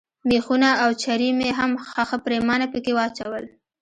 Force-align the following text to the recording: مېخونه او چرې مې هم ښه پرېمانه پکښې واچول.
مېخونه 0.29 0.69
او 0.83 0.89
چرې 1.03 1.29
مې 1.39 1.49
هم 1.59 1.71
ښه 1.89 2.17
پرېمانه 2.25 2.65
پکښې 2.73 2.93
واچول. 2.95 3.45